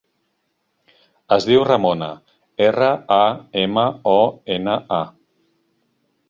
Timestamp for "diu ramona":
1.49-2.07